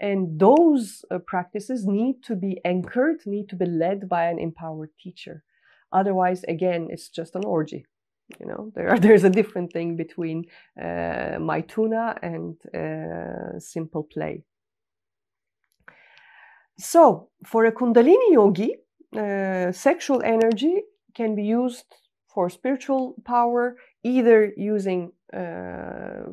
And 0.00 0.38
those 0.38 1.04
uh, 1.10 1.18
practices 1.18 1.86
need 1.86 2.22
to 2.24 2.34
be 2.34 2.60
anchored, 2.64 3.20
need 3.26 3.48
to 3.50 3.56
be 3.56 3.66
led 3.66 4.08
by 4.08 4.24
an 4.24 4.38
empowered 4.38 4.90
teacher. 5.00 5.44
Otherwise, 5.92 6.42
again, 6.44 6.88
it's 6.90 7.08
just 7.08 7.36
an 7.36 7.44
orgy. 7.44 7.86
You 8.40 8.46
know, 8.46 8.72
there, 8.74 8.98
there's 9.04 9.24
a 9.24 9.30
different 9.30 9.72
thing 9.72 9.96
between 9.96 10.44
uh, 10.80 11.38
maithuna 11.38 12.18
and 12.22 12.56
uh, 12.74 13.58
simple 13.58 14.08
play. 14.12 14.42
So, 16.76 17.28
for 17.46 17.66
a 17.66 17.72
Kundalini 17.72 18.32
yogi, 18.32 18.74
uh, 19.16 19.70
sexual 19.70 20.22
energy 20.24 20.82
can 21.14 21.36
be 21.36 21.44
used 21.44 21.84
for 22.26 22.50
spiritual 22.50 23.14
power, 23.24 23.76
either 24.04 24.52
using 24.56 25.12
uh, 25.32 26.30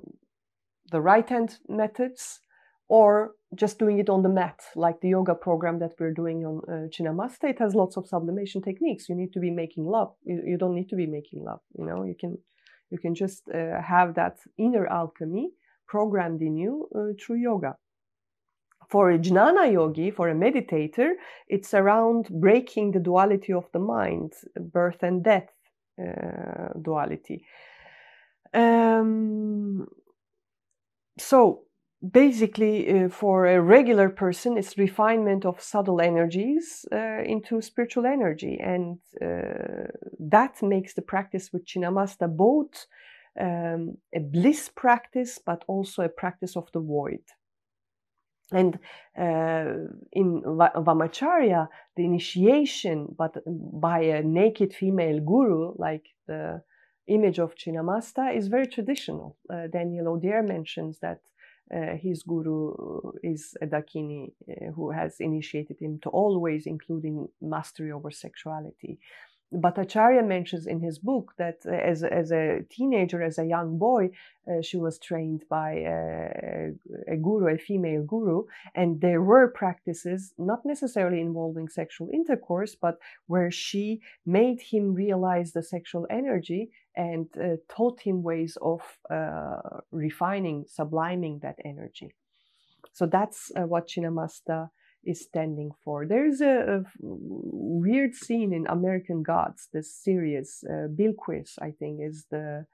the 0.92 1.02
right 1.02 1.28
hand 1.28 1.58
methods 1.68 2.40
or 2.88 3.32
just 3.56 3.80
doing 3.80 4.00
it 4.00 4.10
on 4.10 4.22
the 4.22 4.30
mat, 4.30 4.60
like 4.76 5.00
the 5.02 5.10
yoga 5.10 5.34
program 5.34 5.80
that 5.80 5.94
we're 6.00 6.14
doing 6.14 6.46
on 6.46 6.62
uh, 6.68 6.88
Chinnamasta. 6.90 7.46
It 7.46 7.60
has 7.60 7.74
lots 7.74 7.98
of 7.98 8.08
sublimation 8.08 8.62
techniques. 8.62 9.08
You 9.08 9.16
need 9.16 9.34
to 9.34 9.40
be 9.40 9.50
making 9.50 9.86
love. 9.86 10.14
You, 10.24 10.44
you 10.46 10.58
don't 10.58 10.76
need 10.76 10.90
to 10.90 10.96
be 10.96 11.08
making 11.08 11.44
love. 11.44 11.62
You 11.78 11.86
know, 11.86 12.04
you 12.04 12.16
can 12.20 12.38
you 12.90 12.98
can 12.98 13.16
just 13.16 13.44
uh, 13.48 13.82
have 13.82 14.16
that 14.16 14.38
inner 14.58 14.86
alchemy 14.88 15.52
programmed 15.88 16.42
in 16.42 16.58
you 16.58 16.90
uh, 16.94 17.14
through 17.20 17.38
yoga 17.38 17.76
for 18.92 19.10
a 19.10 19.18
jnana 19.18 19.72
yogi, 19.72 20.12
for 20.12 20.28
a 20.30 20.36
meditator, 20.36 21.12
it's 21.48 21.74
around 21.74 22.28
breaking 22.30 22.92
the 22.92 23.00
duality 23.00 23.54
of 23.54 23.66
the 23.72 23.80
mind, 23.80 24.34
birth 24.60 25.02
and 25.02 25.24
death 25.24 25.48
duality. 26.82 27.46
Um, 28.54 29.88
so, 31.18 31.62
basically, 32.10 33.04
uh, 33.04 33.10
for 33.10 33.46
a 33.46 33.62
regular 33.62 34.10
person, 34.10 34.58
it's 34.58 34.78
refinement 34.78 35.46
of 35.46 35.62
subtle 35.62 36.02
energies 36.02 36.86
uh, 36.92 37.22
into 37.24 37.62
spiritual 37.62 38.06
energy, 38.06 38.60
and 38.60 38.98
uh, 39.22 39.88
that 40.20 40.62
makes 40.62 40.94
the 40.94 41.02
practice 41.02 41.54
with 41.54 41.66
Chinnamasta 41.66 42.28
both 42.28 42.88
um, 43.40 43.98
a 44.14 44.20
bliss 44.20 44.70
practice, 44.76 45.40
but 45.46 45.64
also 45.68 46.04
a 46.04 46.10
practice 46.10 46.58
of 46.58 46.70
the 46.74 46.80
void. 46.80 47.24
And 48.52 48.80
uh, 49.18 49.88
in 50.12 50.42
Vamacharya, 50.42 51.68
the 51.96 52.06
initiation, 52.06 53.16
but 53.18 53.38
by 53.46 54.00
a 54.02 54.24
naked 54.24 54.74
female 54.74 55.20
guru, 55.20 55.74
like 55.78 56.06
the 56.28 56.62
image 57.08 57.40
of 57.40 57.56
Chinnamasta, 57.56 58.36
is 58.36 58.48
very 58.48 58.68
traditional. 58.68 59.38
Uh, 59.50 59.68
Daniel 59.68 60.18
Odier 60.18 60.46
mentions 60.46 61.00
that 61.00 61.20
uh, 61.74 61.96
his 61.96 62.24
guru 62.24 62.74
is 63.24 63.56
a 63.62 63.66
Dakini 63.66 64.34
uh, 64.50 64.72
who 64.76 64.92
has 64.92 65.16
initiated 65.20 65.78
him 65.80 66.00
to 66.04 66.10
always 66.10 66.66
including 66.66 67.28
mastery 67.42 67.92
over 67.92 68.12
sexuality. 68.12 69.00
Bhattacharya 69.54 70.26
mentions 70.26 70.66
in 70.66 70.80
his 70.80 70.98
book 70.98 71.34
that 71.38 71.58
uh, 71.66 71.72
as, 71.72 72.04
as 72.04 72.32
a 72.32 72.62
teenager, 72.70 73.22
as 73.22 73.38
a 73.38 73.46
young 73.46 73.78
boy, 73.78 74.10
uh, 74.48 74.62
she 74.62 74.78
was 74.78 74.98
trained 74.98 75.44
by 75.50 75.72
a, 75.74 76.72
a, 77.08 77.18
guru, 77.18 77.54
a 77.54 77.58
female 77.58 78.04
guru, 78.04 78.46
and 78.76 79.02
there 79.02 79.22
were 79.22 79.50
practices 79.50 80.34
not 80.38 80.66
necessarily 80.66 81.20
involving 81.20 81.68
sexual 81.68 82.10
intercourse, 82.14 82.76
but 82.76 82.98
where 83.28 83.52
she 83.52 84.00
made 84.26 84.62
him 84.62 84.94
realize 84.94 85.52
the 85.52 85.64
sexual 85.64 86.08
energy 86.10 86.72
and 86.96 87.28
uh, 87.38 87.58
taught 87.68 88.00
him 88.00 88.24
ways 88.24 88.58
of 88.62 88.82
uh, 89.10 89.58
refining, 89.92 90.64
subliming 90.64 91.42
that 91.42 91.58
energy. 91.66 92.14
So 92.94 93.06
that's 93.06 93.52
uh, 93.56 93.62
what 93.62 93.88
Chinnamasta 93.88 94.70
is 95.04 95.22
standing 95.22 95.72
for. 95.84 96.06
There's 96.06 96.42
a, 96.42 96.80
a 96.80 96.84
weird 97.00 98.16
scene 98.16 98.54
in 98.54 98.68
American 98.68 99.24
Gods, 99.24 99.68
this 99.74 99.94
series. 99.94 100.64
Uh, 100.68 100.88
Bilquis, 100.88 101.58
I 101.62 101.72
think, 101.72 102.02
is 102.02 102.26
the 102.30 102.66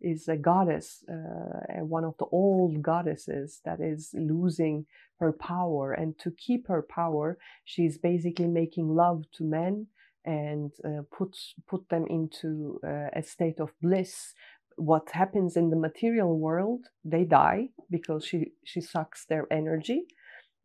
is 0.00 0.28
a 0.28 0.36
goddess, 0.36 1.04
uh, 1.08 1.80
one 1.82 2.04
of 2.04 2.14
the 2.18 2.26
old 2.26 2.82
goddesses 2.82 3.62
that 3.64 3.80
is 3.80 4.10
losing 4.12 4.84
her 5.20 5.32
power, 5.32 5.92
and 5.92 6.18
to 6.18 6.30
keep 6.30 6.68
her 6.68 6.82
power, 6.82 7.38
she's 7.64 7.96
basically 7.96 8.46
making 8.46 8.94
love 8.94 9.24
to 9.32 9.42
men 9.42 9.86
and 10.24 10.72
uh, 10.84 11.02
put 11.16 11.34
put 11.66 11.88
them 11.88 12.04
into 12.10 12.80
uh, 12.84 13.08
a 13.14 13.22
state 13.22 13.58
of 13.60 13.70
bliss. 13.80 14.34
What 14.76 15.12
happens 15.12 15.56
in 15.56 15.70
the 15.70 15.76
material 15.76 16.38
world? 16.38 16.88
They 17.04 17.24
die 17.24 17.70
because 17.90 18.24
she 18.26 18.52
she 18.64 18.80
sucks 18.80 19.24
their 19.24 19.46
energy 19.50 20.06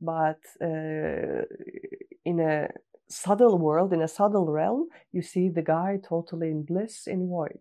but 0.01 0.39
uh, 0.61 1.45
in 2.25 2.39
a 2.39 2.69
subtle 3.07 3.57
world, 3.57 3.93
in 3.93 4.01
a 4.01 4.07
subtle 4.07 4.47
realm, 4.47 4.87
you 5.11 5.21
see 5.21 5.49
the 5.49 5.61
guy 5.61 5.99
totally 6.07 6.49
in 6.49 6.63
bliss, 6.63 7.07
in 7.07 7.27
void. 7.27 7.59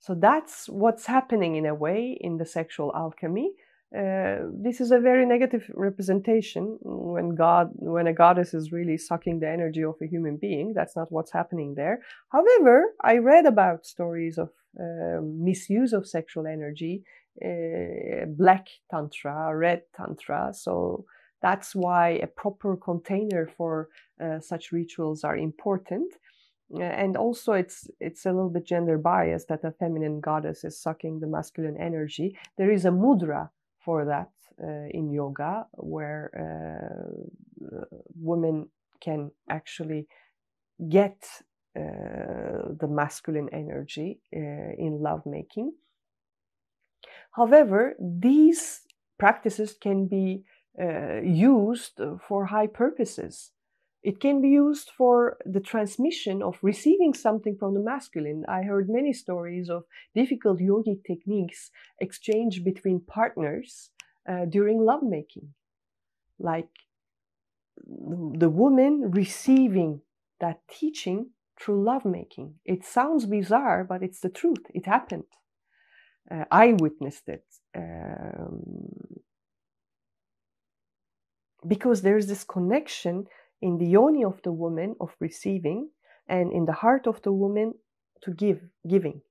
So 0.00 0.14
that's 0.14 0.68
what's 0.68 1.06
happening 1.06 1.56
in 1.56 1.66
a 1.66 1.74
way 1.74 2.18
in 2.20 2.38
the 2.38 2.46
sexual 2.46 2.92
alchemy. 2.94 3.52
Uh, 3.96 4.48
this 4.50 4.80
is 4.80 4.90
a 4.90 4.98
very 4.98 5.26
negative 5.26 5.70
representation 5.74 6.78
when 6.80 7.34
God, 7.34 7.70
when 7.74 8.06
a 8.06 8.14
goddess 8.14 8.54
is 8.54 8.72
really 8.72 8.96
sucking 8.96 9.40
the 9.40 9.48
energy 9.48 9.84
of 9.84 9.96
a 10.02 10.06
human 10.06 10.38
being. 10.38 10.72
That's 10.74 10.96
not 10.96 11.12
what's 11.12 11.32
happening 11.32 11.74
there. 11.74 12.00
However, 12.30 12.94
I 13.02 13.18
read 13.18 13.44
about 13.44 13.84
stories 13.84 14.38
of 14.38 14.48
uh, 14.80 15.20
misuse 15.22 15.92
of 15.92 16.08
sexual 16.08 16.46
energy 16.46 17.04
uh, 17.44 18.26
black 18.26 18.68
tantra, 18.90 19.56
red 19.56 19.82
tantra. 19.96 20.52
So 20.52 21.04
that's 21.40 21.74
why 21.74 22.10
a 22.22 22.26
proper 22.26 22.76
container 22.76 23.48
for 23.56 23.88
uh, 24.22 24.38
such 24.40 24.72
rituals 24.72 25.24
are 25.24 25.36
important. 25.36 26.12
Uh, 26.74 26.82
and 26.82 27.16
also, 27.16 27.52
it's 27.52 27.90
it's 28.00 28.24
a 28.26 28.32
little 28.32 28.48
bit 28.48 28.64
gender 28.64 28.96
biased 28.96 29.48
that 29.48 29.64
a 29.64 29.72
feminine 29.72 30.20
goddess 30.20 30.64
is 30.64 30.80
sucking 30.80 31.20
the 31.20 31.26
masculine 31.26 31.76
energy. 31.76 32.36
There 32.56 32.70
is 32.70 32.84
a 32.84 32.90
mudra 32.90 33.50
for 33.84 34.04
that 34.04 34.30
uh, 34.62 34.88
in 34.90 35.10
yoga, 35.10 35.66
where 35.72 36.30
uh, 36.38 37.76
women 38.14 38.68
can 39.00 39.30
actually 39.50 40.06
get 40.88 41.24
the 41.74 42.88
masculine 42.88 43.48
energy 43.52 44.20
in 44.30 44.98
lovemaking. 45.00 45.72
However, 47.32 47.96
these 47.98 48.82
practices 49.18 49.74
can 49.74 50.06
be 50.06 50.44
uh, 50.80 51.20
used 51.20 52.00
for 52.26 52.46
high 52.46 52.66
purposes. 52.66 53.52
It 54.02 54.20
can 54.20 54.40
be 54.40 54.48
used 54.48 54.90
for 54.96 55.36
the 55.46 55.60
transmission 55.60 56.42
of 56.42 56.58
receiving 56.60 57.14
something 57.14 57.56
from 57.56 57.74
the 57.74 57.80
masculine. 57.80 58.44
I 58.48 58.62
heard 58.62 58.88
many 58.88 59.12
stories 59.12 59.70
of 59.70 59.84
difficult 60.14 60.58
yogic 60.58 61.04
techniques 61.06 61.70
exchanged 62.00 62.64
between 62.64 63.00
partners 63.00 63.90
uh, 64.28 64.46
during 64.46 64.84
lovemaking. 64.84 65.54
Like 66.38 66.68
the 67.76 68.50
woman 68.50 69.10
receiving 69.10 70.00
that 70.40 70.60
teaching 70.68 71.30
through 71.58 71.84
lovemaking. 71.84 72.54
It 72.64 72.84
sounds 72.84 73.26
bizarre, 73.26 73.84
but 73.84 74.02
it's 74.02 74.20
the 74.20 74.28
truth. 74.28 74.64
It 74.74 74.86
happened. 74.86 75.24
Uh, 76.30 76.44
I 76.50 76.74
witnessed 76.74 77.28
it. 77.28 77.44
Um, 77.74 79.22
because 81.66 82.02
there's 82.02 82.26
this 82.26 82.44
connection 82.44 83.26
in 83.60 83.78
the 83.78 83.86
yoni 83.86 84.24
of 84.24 84.40
the 84.42 84.52
woman 84.52 84.96
of 85.00 85.14
receiving 85.20 85.90
and 86.28 86.52
in 86.52 86.66
the 86.66 86.72
heart 86.72 87.06
of 87.06 87.22
the 87.22 87.32
woman 87.32 87.74
to 88.22 88.32
give, 88.32 88.60
giving. 88.88 89.22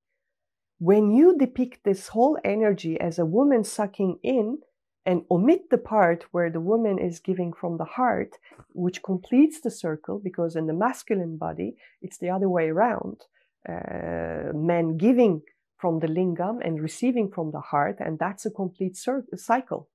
When 0.80 1.12
you 1.12 1.38
depict 1.38 1.84
this 1.84 2.08
whole 2.08 2.38
energy 2.43 2.99
as 2.99 3.19
a 3.19 3.25
woman 3.25 3.63
sucking 3.63 4.19
in 4.23 4.60
and 5.06 5.23
omit 5.30 5.69
the 5.69 5.77
part 5.77 6.25
where 6.32 6.49
the 6.49 6.60
woman 6.60 6.99
is 6.99 7.19
giving 7.19 7.54
from 7.54 7.77
the 7.77 7.86
heart, 7.86 8.38
which 8.73 9.04
completes 9.04 9.62
the 9.62 9.71
circle, 9.71 10.19
because 10.23 10.56
in 10.56 10.67
the 10.67 10.73
masculine 10.73 11.38
body, 11.38 11.75
it's 12.01 12.17
the 12.17 12.30
other 12.30 12.49
way 12.49 12.69
around. 12.69 13.21
Uh, 13.67 14.54
men 14.54 14.97
giving 14.97 15.41
from 15.82 16.00
the 16.00 16.08
lingam 16.08 16.60
and 16.63 16.82
receiving 16.82 17.32
from 17.32 17.52
the 17.52 17.60
heart, 17.60 17.98
and 18.00 18.20
that's 18.20 18.46
a 18.46 18.52
complete 18.52 18.96
cycle. 19.36 19.89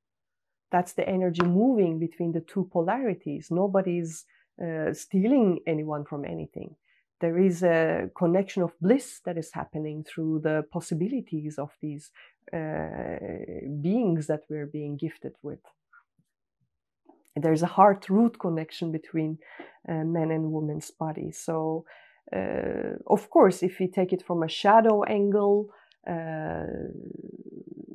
That's 0.72 0.94
the 0.94 1.08
energy 1.08 1.44
moving 1.44 2.00
between 2.00 2.32
the 2.32 2.40
two 2.40 2.68
polarities. 2.72 3.48
Nobody's 3.50 4.24
uh, 4.62 4.92
stealing 4.92 5.60
anyone 5.66 6.04
from 6.04 6.24
anything. 6.24 6.74
There 7.20 7.38
is 7.38 7.62
a 7.62 8.10
connection 8.16 8.62
of 8.62 8.72
bliss 8.80 9.20
that 9.24 9.38
is 9.38 9.50
happening 9.52 10.04
through 10.04 10.40
the 10.40 10.64
possibilities 10.70 11.58
of 11.58 11.70
these 11.80 12.10
uh, 12.52 13.16
beings 13.80 14.26
that 14.26 14.42
we're 14.50 14.66
being 14.66 14.96
gifted 14.96 15.34
with. 15.42 15.60
There's 17.36 17.62
a 17.62 17.74
heart 17.78 18.08
root 18.08 18.38
connection 18.38 18.92
between 18.92 19.38
uh, 19.88 20.04
men 20.04 20.30
and 20.30 20.52
women's 20.52 20.90
bodies. 20.90 21.38
So, 21.38 21.84
uh, 22.34 22.96
of 23.06 23.30
course, 23.30 23.62
if 23.62 23.78
we 23.78 23.88
take 23.88 24.12
it 24.12 24.24
from 24.26 24.42
a 24.42 24.48
shadow 24.48 25.04
angle, 25.04 25.70
uh, 26.08 26.64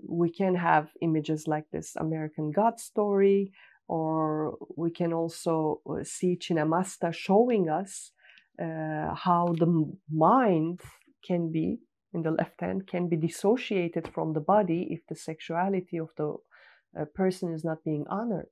we 0.08 0.30
can 0.30 0.56
have 0.56 0.90
images 1.02 1.48
like 1.48 1.66
this 1.72 1.96
American 1.96 2.52
God 2.52 2.80
story, 2.80 3.52
or 3.88 4.58
we 4.78 4.92
can 4.92 5.14
also 5.14 5.82
uh, 5.90 6.04
see 6.04 6.38
Chinnamasta 6.38 7.14
showing 7.14 7.70
us 7.70 8.12
uh, 8.62 9.14
how 9.16 9.54
the 9.58 9.92
mind 10.10 10.82
can 11.26 11.52
be, 11.52 11.80
in 12.14 12.22
the 12.22 12.32
left 12.32 12.62
hand, 12.62 12.88
can 12.88 13.08
be 13.10 13.18
dissociated 13.18 14.08
from 14.14 14.34
the 14.34 14.40
body 14.40 14.88
if 14.92 15.02
the 15.08 15.16
sexuality 15.16 15.98
of 15.98 16.10
the 16.18 16.36
uh, 17.00 17.06
person 17.16 17.54
is 17.54 17.64
not 17.64 17.84
being 17.84 18.06
honored. 18.10 18.48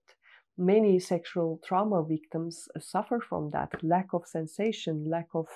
Many 0.58 1.00
sexual 1.00 1.60
trauma 1.66 2.04
victims 2.04 2.68
suffer 2.80 3.20
from 3.22 3.52
that 3.52 3.72
lack 3.82 4.08
of 4.14 4.28
sensation, 4.28 5.10
lack 5.10 5.28
of 5.34 5.48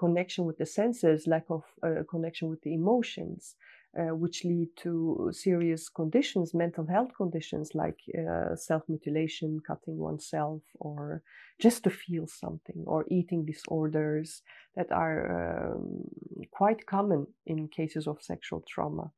connection 0.00 0.46
with 0.46 0.58
the 0.58 0.66
senses, 0.66 1.26
lack 1.26 1.46
of 1.50 1.62
uh, 1.82 2.02
connection 2.08 2.48
with 2.48 2.62
the 2.62 2.72
emotions, 2.74 3.54
uh, 3.98 4.14
which 4.22 4.44
lead 4.44 4.68
to 4.76 5.30
serious 5.32 5.88
conditions, 5.88 6.54
mental 6.54 6.86
health 6.86 7.12
conditions 7.16 7.74
like 7.74 7.98
uh, 8.18 8.56
self 8.56 8.82
mutilation, 8.88 9.60
cutting 9.66 9.98
oneself, 9.98 10.62
or 10.86 11.22
just 11.60 11.84
to 11.84 11.90
feel 11.90 12.26
something, 12.26 12.82
or 12.86 13.04
eating 13.10 13.44
disorders 13.44 14.42
that 14.76 14.90
are 14.90 15.18
um, 15.40 16.04
quite 16.50 16.86
common 16.86 17.26
in 17.46 17.68
cases 17.68 18.06
of 18.06 18.22
sexual 18.22 18.62
trauma. 18.72 19.10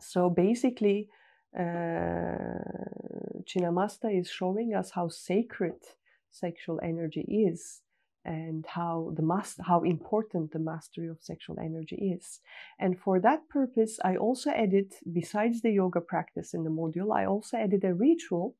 So 0.00 0.30
basically, 0.30 1.08
uh, 1.58 2.62
Chinnamasta 3.48 4.08
is 4.20 4.28
showing 4.30 4.74
us 4.74 4.90
how 4.90 5.08
sacred 5.08 5.80
sexual 6.30 6.78
energy 6.82 7.24
is 7.48 7.82
and 8.26 8.66
how 8.66 9.12
the 9.16 9.22
mas- 9.22 9.60
how 9.70 9.80
important 9.82 10.50
the 10.52 10.58
mastery 10.58 11.08
of 11.08 11.22
sexual 11.22 11.56
energy 11.60 11.96
is. 12.16 12.40
And 12.78 12.98
for 12.98 13.20
that 13.20 13.48
purpose, 13.48 13.98
I 14.04 14.16
also 14.16 14.50
added, 14.50 14.92
besides 15.20 15.62
the 15.62 15.70
yoga 15.70 16.00
practice 16.00 16.52
in 16.52 16.64
the 16.64 16.70
module, 16.70 17.16
I 17.16 17.24
also 17.24 17.56
added 17.56 17.84
a 17.84 17.94
ritual, 17.94 18.56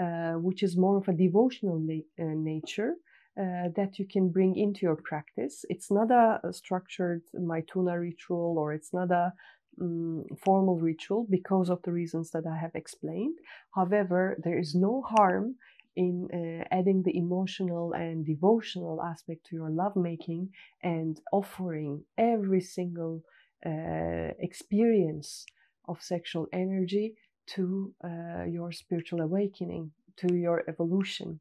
uh, 0.00 0.34
which 0.34 0.62
is 0.62 0.76
more 0.76 0.96
of 0.98 1.08
a 1.08 1.12
devotional 1.12 1.78
na- 1.78 2.08
uh, 2.24 2.34
nature. 2.52 2.94
Uh, 3.40 3.68
that 3.76 3.98
you 3.98 4.06
can 4.06 4.28
bring 4.28 4.56
into 4.56 4.80
your 4.82 4.96
practice. 4.96 5.64
It's 5.70 5.90
not 5.90 6.10
a, 6.10 6.40
a 6.42 6.52
structured 6.52 7.22
Maithuna 7.34 7.98
ritual 7.98 8.58
or 8.58 8.74
it's 8.74 8.92
not 8.92 9.10
a 9.12 9.32
um, 9.80 10.24
formal 10.44 10.78
ritual 10.78 11.26
because 11.30 11.70
of 11.70 11.80
the 11.82 11.92
reasons 11.92 12.32
that 12.32 12.44
I 12.46 12.56
have 12.58 12.74
explained. 12.74 13.38
However, 13.74 14.36
there 14.44 14.58
is 14.58 14.74
no 14.74 15.02
harm 15.02 15.54
in 16.04 16.16
uh, 16.32 16.64
adding 16.78 17.02
the 17.02 17.16
emotional 17.24 17.92
and 17.92 18.24
devotional 18.24 19.02
aspect 19.12 19.40
to 19.44 19.56
your 19.60 19.70
lovemaking 19.82 20.48
and 20.82 21.20
offering 21.40 21.92
every 22.16 22.62
single 22.76 23.22
uh, 23.66 24.30
experience 24.48 25.44
of 25.90 25.96
sexual 26.00 26.46
energy 26.64 27.06
to 27.54 27.92
uh, 28.02 28.44
your 28.56 28.72
spiritual 28.72 29.20
awakening, 29.20 29.90
to 30.16 30.28
your 30.34 30.58
evolution. 30.72 31.40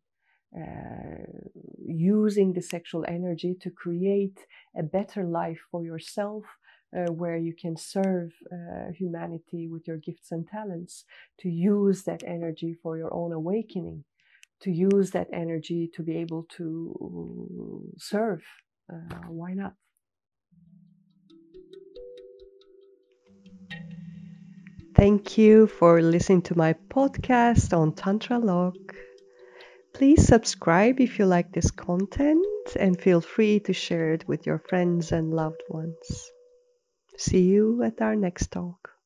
Uh, 0.62 1.30
using 2.18 2.54
the 2.54 2.62
sexual 2.76 3.06
energy 3.08 3.56
to 3.62 3.70
create 3.70 4.40
a 4.76 4.82
better 4.82 5.24
life 5.24 5.62
for 5.70 5.84
yourself, 5.84 6.44
uh, 6.98 7.12
where 7.22 7.38
you 7.38 7.54
can 7.54 7.78
serve 7.78 8.32
uh, 8.52 8.92
humanity 9.02 9.68
with 9.74 9.84
your 9.88 9.98
gifts 9.98 10.32
and 10.32 10.48
talents, 10.48 11.06
to 11.40 11.48
use 11.50 12.04
that 12.04 12.24
energy 12.26 12.74
for 12.82 12.98
your 12.98 13.14
own 13.14 13.32
awakening, 13.32 14.04
to 14.62 14.72
use 14.72 15.12
that 15.12 15.28
energy 15.32 15.90
to 15.94 16.04
be 16.04 16.18
able 16.18 16.46
to 16.58 17.92
serve. 17.98 18.42
Uh, 18.92 19.28
why 19.28 19.54
not? 19.54 19.74
Thank 24.96 25.38
you 25.38 25.68
for 25.68 26.02
listening 26.02 26.42
to 26.44 26.58
my 26.58 26.74
podcast 26.74 27.78
on 27.78 27.94
Tantra 27.94 28.38
Log. 28.38 28.76
Please 29.94 30.28
subscribe 30.28 31.00
if 31.00 31.20
you 31.20 31.26
like 31.26 31.54
this 31.54 31.72
content 31.72 32.46
and 32.78 33.00
feel 33.00 33.22
free 33.22 33.60
to 33.62 33.74
share 33.74 34.14
it 34.14 34.28
with 34.28 34.46
your 34.46 34.60
friends 34.60 35.12
and 35.12 35.34
loved 35.34 35.62
ones. 35.70 36.32
See 37.18 37.44
you 37.44 37.82
at 37.84 38.02
our 38.02 38.16
next 38.16 38.52
talk. 38.52 38.99